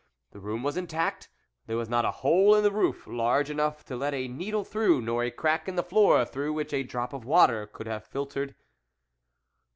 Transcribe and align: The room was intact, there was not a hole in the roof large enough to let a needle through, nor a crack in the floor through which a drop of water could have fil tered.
The 0.31 0.39
room 0.39 0.63
was 0.63 0.77
intact, 0.77 1.29
there 1.67 1.77
was 1.77 1.87
not 1.87 2.05
a 2.05 2.11
hole 2.25 2.55
in 2.55 2.63
the 2.63 2.71
roof 2.71 3.05
large 3.05 3.51
enough 3.51 3.85
to 3.85 3.95
let 3.95 4.15
a 4.15 4.27
needle 4.27 4.63
through, 4.63 4.99
nor 5.03 5.23
a 5.23 5.29
crack 5.29 5.67
in 5.69 5.75
the 5.75 5.83
floor 5.83 6.25
through 6.25 6.53
which 6.53 6.73
a 6.73 6.81
drop 6.81 7.13
of 7.13 7.23
water 7.23 7.67
could 7.67 7.85
have 7.85 8.07
fil 8.07 8.25
tered. 8.25 8.55